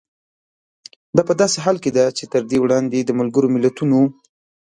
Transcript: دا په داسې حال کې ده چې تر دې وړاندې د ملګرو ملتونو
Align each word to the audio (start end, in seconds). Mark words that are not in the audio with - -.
دا 1.15 1.21
په 1.29 1.33
داسې 1.41 1.57
حال 1.65 1.77
کې 1.83 1.91
ده 1.97 2.05
چې 2.17 2.23
تر 2.33 2.41
دې 2.49 2.57
وړاندې 2.63 2.99
د 3.03 3.09
ملګرو 3.19 3.53
ملتونو 3.55 3.99